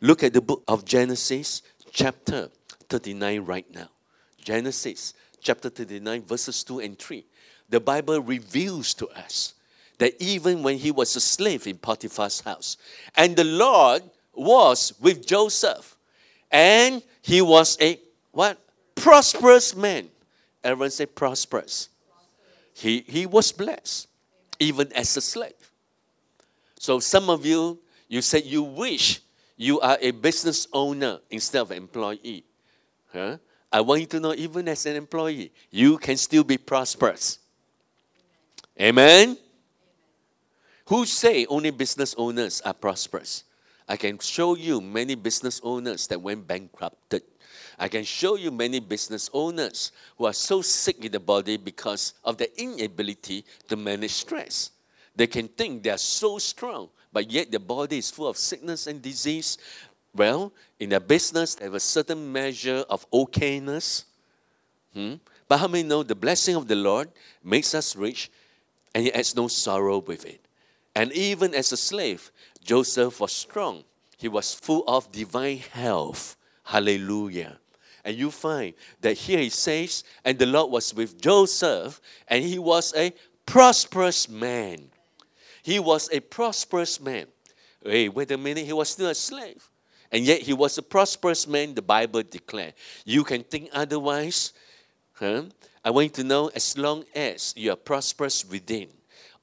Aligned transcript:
Look 0.00 0.22
at 0.22 0.32
the 0.32 0.40
book 0.40 0.62
of 0.68 0.84
Genesis, 0.84 1.62
chapter 1.90 2.50
39, 2.88 3.44
right 3.44 3.74
now. 3.74 3.88
Genesis, 4.42 5.14
chapter 5.40 5.70
39, 5.70 6.22
verses 6.22 6.62
2 6.64 6.80
and 6.80 6.98
3. 6.98 7.24
The 7.68 7.80
Bible 7.80 8.20
reveals 8.20 8.94
to 8.94 9.08
us 9.08 9.54
that 9.98 10.14
even 10.20 10.62
when 10.62 10.78
he 10.78 10.90
was 10.90 11.16
a 11.16 11.20
slave 11.20 11.66
in 11.66 11.78
Potiphar's 11.78 12.40
house, 12.40 12.76
and 13.16 13.34
the 13.34 13.44
Lord 13.44 14.02
was 14.34 14.92
with 15.00 15.26
Joseph, 15.26 15.96
and 16.50 17.02
he 17.22 17.40
was 17.40 17.76
a 17.80 17.98
what? 18.32 18.58
Prosperous 18.94 19.74
man. 19.74 20.08
Everyone 20.62 20.90
say 20.90 21.06
prosperous. 21.06 21.88
He, 22.74 23.04
he 23.06 23.24
was 23.24 23.50
blessed, 23.52 24.08
even 24.60 24.92
as 24.92 25.16
a 25.16 25.22
slave. 25.22 25.52
So 26.78 27.00
some 27.00 27.30
of 27.30 27.46
you, 27.46 27.78
you 28.08 28.20
said 28.20 28.44
you 28.44 28.62
wish 28.62 29.20
you 29.56 29.80
are 29.80 29.98
a 30.00 30.10
business 30.10 30.68
owner 30.72 31.18
instead 31.30 31.62
of 31.62 31.72
employee. 31.72 32.44
Huh? 33.12 33.38
I 33.72 33.80
want 33.80 34.00
you 34.00 34.06
to 34.06 34.20
know, 34.20 34.34
even 34.34 34.68
as 34.68 34.86
an 34.86 34.96
employee, 34.96 35.52
you 35.70 35.98
can 35.98 36.16
still 36.16 36.44
be 36.44 36.58
prosperous. 36.58 37.38
Amen? 38.80 39.36
Who 40.86 41.04
say 41.04 41.46
only 41.46 41.70
business 41.70 42.14
owners 42.16 42.60
are 42.60 42.74
prosperous? 42.74 43.44
I 43.88 43.96
can 43.96 44.18
show 44.18 44.56
you 44.56 44.80
many 44.80 45.14
business 45.14 45.60
owners 45.62 46.06
that 46.08 46.20
went 46.20 46.46
bankrupted. 46.46 47.22
I 47.78 47.88
can 47.88 48.04
show 48.04 48.36
you 48.36 48.50
many 48.50 48.80
business 48.80 49.28
owners 49.32 49.92
who 50.16 50.26
are 50.26 50.32
so 50.32 50.62
sick 50.62 51.04
in 51.04 51.12
the 51.12 51.20
body 51.20 51.56
because 51.56 52.14
of 52.24 52.36
their 52.36 52.48
inability 52.56 53.44
to 53.68 53.76
manage 53.76 54.12
stress. 54.12 54.70
They 55.14 55.26
can 55.26 55.48
think 55.48 55.82
they 55.82 55.90
are 55.90 55.98
so 55.98 56.38
strong, 56.38 56.88
but 57.16 57.30
yet 57.30 57.50
their 57.50 57.58
body 57.58 57.96
is 57.96 58.10
full 58.10 58.28
of 58.28 58.36
sickness 58.36 58.86
and 58.86 59.00
disease. 59.00 59.56
Well, 60.14 60.52
in 60.78 60.90
their 60.90 61.00
business, 61.00 61.54
they 61.54 61.64
have 61.64 61.72
a 61.72 61.80
certain 61.80 62.30
measure 62.30 62.84
of 62.90 63.10
okayness. 63.10 64.04
Hmm? 64.92 65.14
But 65.48 65.56
how 65.56 65.66
many 65.66 65.88
know 65.88 66.02
the 66.02 66.14
blessing 66.14 66.56
of 66.56 66.68
the 66.68 66.76
Lord 66.76 67.08
makes 67.42 67.74
us 67.74 67.96
rich 67.96 68.30
and 68.94 69.04
he 69.04 69.12
adds 69.14 69.34
no 69.34 69.48
sorrow 69.48 69.96
with 69.96 70.26
it? 70.26 70.42
And 70.94 71.10
even 71.14 71.54
as 71.54 71.72
a 71.72 71.78
slave, 71.78 72.30
Joseph 72.62 73.18
was 73.18 73.32
strong. 73.32 73.84
He 74.18 74.28
was 74.28 74.52
full 74.52 74.84
of 74.86 75.10
divine 75.10 75.60
health. 75.72 76.36
Hallelujah. 76.64 77.58
And 78.04 78.14
you 78.14 78.30
find 78.30 78.74
that 79.00 79.14
here 79.14 79.38
he 79.38 79.48
says, 79.48 80.04
and 80.22 80.38
the 80.38 80.44
Lord 80.44 80.70
was 80.70 80.92
with 80.92 81.18
Joseph, 81.18 81.98
and 82.28 82.44
he 82.44 82.58
was 82.58 82.92
a 82.94 83.14
prosperous 83.46 84.28
man. 84.28 84.90
He 85.66 85.80
was 85.80 86.08
a 86.12 86.20
prosperous 86.20 87.00
man. 87.00 87.26
Hey, 87.84 88.08
wait 88.08 88.30
a 88.30 88.38
minute, 88.38 88.64
he 88.64 88.72
was 88.72 88.88
still 88.88 89.08
a 89.08 89.14
slave. 89.16 89.68
And 90.12 90.24
yet 90.24 90.42
he 90.42 90.52
was 90.52 90.78
a 90.78 90.82
prosperous 90.82 91.48
man, 91.48 91.74
the 91.74 91.82
Bible 91.82 92.22
declared. 92.22 92.74
You 93.04 93.24
can 93.24 93.42
think 93.42 93.70
otherwise. 93.72 94.52
Huh? 95.14 95.42
I 95.84 95.90
want 95.90 96.04
you 96.04 96.22
to 96.22 96.24
know 96.24 96.52
as 96.54 96.78
long 96.78 97.04
as 97.12 97.52
you 97.56 97.72
are 97.72 97.76
prosperous 97.76 98.44
within, 98.44 98.90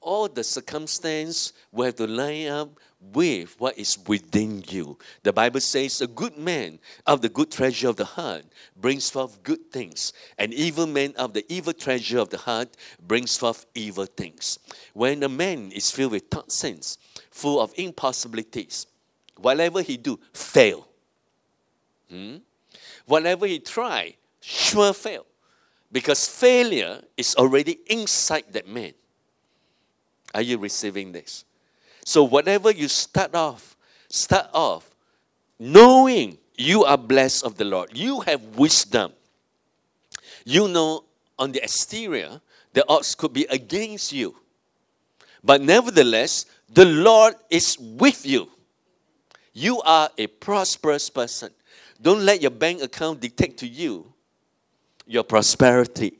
all 0.00 0.28
the 0.28 0.44
circumstance 0.44 1.52
will 1.72 1.86
have 1.86 1.96
to 1.96 2.06
line 2.06 2.48
up 2.48 2.70
with 3.00 3.54
what 3.58 3.78
is 3.78 3.98
within 4.06 4.62
you. 4.68 4.98
The 5.22 5.32
Bible 5.32 5.60
says, 5.60 6.00
A 6.00 6.06
good 6.06 6.36
man 6.36 6.78
of 7.06 7.22
the 7.22 7.28
good 7.28 7.50
treasure 7.50 7.88
of 7.88 7.96
the 7.96 8.04
heart 8.04 8.44
brings 8.76 9.08
forth 9.10 9.42
good 9.42 9.70
things, 9.70 10.12
and 10.38 10.52
evil 10.52 10.86
man 10.86 11.14
of 11.16 11.32
the 11.32 11.44
evil 11.48 11.72
treasure 11.72 12.18
of 12.18 12.30
the 12.30 12.38
heart 12.38 12.76
brings 13.06 13.36
forth 13.36 13.66
evil 13.74 14.06
things. 14.06 14.58
When 14.92 15.22
a 15.22 15.28
man 15.28 15.72
is 15.72 15.90
filled 15.90 16.12
with 16.12 16.28
toxins, 16.28 16.98
full 17.30 17.60
of 17.60 17.72
impossibilities, 17.76 18.86
whatever 19.36 19.80
he 19.82 19.96
do, 19.96 20.18
fail. 20.32 20.86
Hmm? 22.10 22.36
Whatever 23.06 23.46
he 23.46 23.58
try, 23.58 24.14
sure 24.40 24.92
fail. 24.92 25.26
Because 25.92 26.26
failure 26.28 27.02
is 27.16 27.34
already 27.34 27.80
inside 27.86 28.44
that 28.52 28.68
man. 28.68 28.92
Are 30.34 30.42
you 30.42 30.58
receiving 30.58 31.12
this? 31.12 31.44
So 32.04 32.24
whatever 32.24 32.70
you 32.70 32.88
start 32.88 33.34
off, 33.34 33.76
start 34.08 34.48
off 34.52 34.90
knowing 35.58 36.38
you 36.56 36.84
are 36.84 36.98
blessed 36.98 37.44
of 37.44 37.56
the 37.56 37.64
Lord. 37.64 37.90
You 37.96 38.20
have 38.20 38.42
wisdom. 38.56 39.12
You 40.44 40.68
know 40.68 41.04
on 41.38 41.52
the 41.52 41.62
exterior 41.62 42.40
the 42.72 42.84
odds 42.88 43.14
could 43.14 43.32
be 43.32 43.46
against 43.50 44.12
you. 44.12 44.36
But 45.42 45.60
nevertheless, 45.60 46.46
the 46.72 46.84
Lord 46.84 47.34
is 47.48 47.76
with 47.78 48.26
you. 48.26 48.48
You 49.52 49.80
are 49.82 50.10
a 50.16 50.26
prosperous 50.26 51.10
person. 51.10 51.50
Don't 52.00 52.24
let 52.24 52.40
your 52.40 52.50
bank 52.50 52.82
account 52.82 53.20
dictate 53.20 53.58
to 53.58 53.66
you 53.66 54.12
your 55.06 55.24
prosperity. 55.24 56.18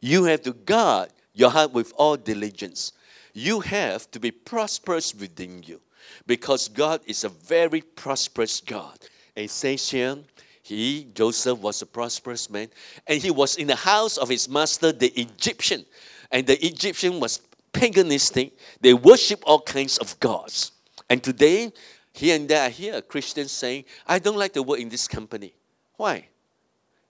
You 0.00 0.24
have 0.24 0.42
to 0.42 0.52
guard 0.52 1.10
your 1.34 1.50
heart 1.50 1.72
with 1.72 1.92
all 1.96 2.16
diligence 2.16 2.92
you 3.38 3.60
have 3.60 4.10
to 4.10 4.20
be 4.20 4.30
prosperous 4.30 5.14
within 5.14 5.62
you 5.62 5.80
because 6.26 6.68
God 6.68 7.00
is 7.06 7.24
a 7.24 7.28
very 7.28 7.80
prosperous 7.80 8.60
God. 8.60 8.98
And 9.36 9.48
says 9.48 9.88
here, 9.90 10.18
he, 10.62 11.06
Joseph, 11.14 11.58
was 11.60 11.80
a 11.80 11.86
prosperous 11.86 12.50
man, 12.50 12.68
and 13.06 13.22
he 13.22 13.30
was 13.30 13.56
in 13.56 13.68
the 13.68 13.76
house 13.76 14.18
of 14.18 14.28
his 14.28 14.48
master, 14.48 14.92
the 14.92 15.08
Egyptian. 15.18 15.86
And 16.30 16.46
the 16.46 16.62
Egyptian 16.64 17.20
was 17.20 17.40
paganistic. 17.72 18.52
They 18.80 18.92
worship 18.92 19.42
all 19.46 19.60
kinds 19.60 19.96
of 19.98 20.18
gods. 20.20 20.72
And 21.08 21.22
today, 21.22 21.72
here 22.12 22.36
and 22.36 22.48
there, 22.48 22.66
I 22.66 22.68
hear 22.68 23.00
Christians 23.00 23.52
saying, 23.52 23.84
I 24.06 24.18
don't 24.18 24.36
like 24.36 24.52
to 24.54 24.62
work 24.62 24.80
in 24.80 24.88
this 24.88 25.08
company. 25.08 25.54
Why? 25.96 26.28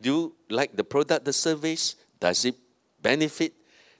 Do 0.00 0.10
you 0.10 0.34
like 0.48 0.74
the 0.74 0.82
product, 0.82 1.24
the 1.24 1.32
service? 1.32 1.94
Does 2.18 2.44
it 2.44 2.56
benefit 3.00 3.52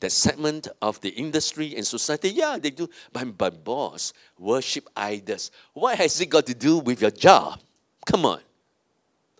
that 0.00 0.10
segment 0.12 0.68
of 0.80 1.00
the 1.00 1.10
industry 1.10 1.76
and 1.76 1.86
society, 1.86 2.30
yeah, 2.30 2.58
they 2.60 2.70
do. 2.70 2.88
But, 3.12 3.36
but 3.36 3.64
boss, 3.64 4.12
worship 4.38 4.88
idols. 4.96 5.50
What 5.72 5.98
has 5.98 6.20
it 6.20 6.26
got 6.26 6.46
to 6.46 6.54
do 6.54 6.78
with 6.78 7.00
your 7.00 7.10
job? 7.10 7.60
Come 8.04 8.26
on. 8.26 8.40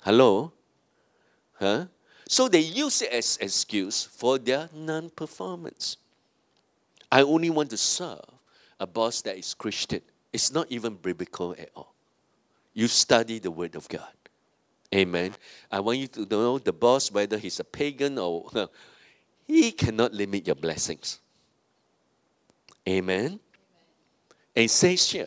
Hello? 0.03 0.53
Huh? 1.59 1.87
So 2.29 2.49
they 2.49 2.61
use 2.61 3.03
it 3.03 3.11
as 3.11 3.39
excuse 3.41 4.05
for 4.05 4.39
their 4.39 4.69
non-performance. 4.75 5.97
I 7.11 7.23
only 7.23 7.51
want 7.51 7.71
to 7.71 7.77
serve 7.77 8.21
a 8.79 8.87
boss 8.87 9.21
that 9.23 9.37
is 9.37 9.53
Christian. 9.55 10.01
It's 10.33 10.53
not 10.53 10.71
even 10.71 10.95
biblical 10.95 11.53
at 11.59 11.71
all. 11.75 11.95
You 12.73 12.87
study 12.87 13.41
the 13.41 13.51
Word 13.51 13.75
of 13.75 13.89
God. 13.89 14.13
Amen. 14.95 15.35
I 15.71 15.81
want 15.81 15.99
you 15.99 16.07
to 16.09 16.27
know 16.27 16.59
the 16.59 16.73
boss, 16.73 17.11
whether 17.11 17.39
he's 17.39 17.61
a 17.61 17.65
pagan 17.65 18.19
or 18.19 18.51
He 19.51 19.73
cannot 19.73 20.15
limit 20.15 20.47
your 20.47 20.55
blessings. 20.55 21.19
Amen. 22.89 23.41
And 24.55 24.65
it 24.65 24.71
says 24.71 25.11
here, 25.11 25.27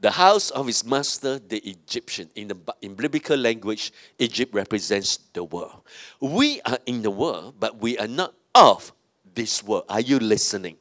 the 0.00 0.10
house 0.10 0.50
of 0.50 0.66
his 0.66 0.84
master, 0.84 1.38
the 1.38 1.58
Egyptian. 1.58 2.28
In 2.34 2.48
the 2.48 2.56
in 2.82 2.96
biblical 2.96 3.36
language, 3.36 3.92
Egypt 4.18 4.52
represents 4.52 5.18
the 5.32 5.44
world. 5.44 5.82
We 6.20 6.60
are 6.62 6.78
in 6.84 7.02
the 7.02 7.12
world, 7.12 7.54
but 7.60 7.80
we 7.80 7.96
are 7.96 8.08
not 8.08 8.34
of 8.56 8.92
this 9.34 9.62
world. 9.62 9.84
Are 9.88 10.00
you 10.00 10.18
listening? 10.18 10.76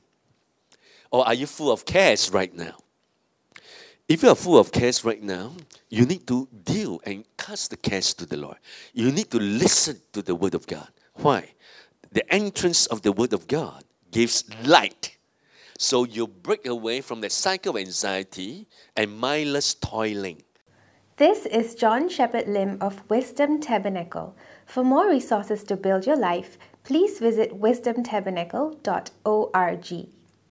Or 1.11 1.28
are 1.28 1.35
you 1.35 1.45
full 1.45 1.72
of 1.72 1.85
cares 1.85 2.31
right 2.31 2.53
now? 2.55 2.75
If 4.09 4.23
you 4.23 4.29
are 4.29 4.35
full 4.35 4.57
of 4.57 4.72
cares 4.72 5.05
right 5.05 5.22
now, 5.22 5.53
you 5.90 6.07
need 6.07 6.25
to 6.25 6.47
deal 6.63 7.00
and 7.05 7.23
cast 7.38 7.69
the 7.69 7.78
cares 7.78 8.16
to 8.16 8.25
the 8.25 8.38
Lord. 8.38 8.57
You 8.94 9.11
need 9.11 9.29
to 9.29 9.38
listen 9.38 10.01
to 10.11 10.23
the 10.23 10.34
word 10.34 10.55
of 10.55 10.66
God. 10.66 10.88
Why? 11.13 11.53
The 12.13 12.31
entrance 12.31 12.85
of 12.85 13.01
the 13.01 13.12
Word 13.12 13.34
of 13.34 13.47
God 13.47 13.84
gives 14.12 14.46
light. 14.63 15.18
So 15.79 16.06
you 16.06 16.28
break 16.28 16.68
away 16.68 17.01
from 17.01 17.22
the 17.22 17.29
cycle 17.29 17.72
of 17.72 17.78
anxiety 17.78 18.68
and 18.96 19.18
mindless 19.18 19.74
toiling. 19.74 20.44
This 21.18 21.47
is 21.47 21.73
John 21.73 22.09
Shepherd 22.09 22.47
Lim 22.47 22.78
of 22.82 23.02
Wisdom 23.09 23.59
Tabernacle. 23.59 24.35
For 24.66 24.84
more 24.84 25.09
resources 25.09 25.64
to 25.66 25.76
build 25.76 26.05
your 26.05 26.17
life, 26.17 26.59
please 26.84 27.17
visit 27.20 27.59
wisdomtabernacle.org. 27.59 30.08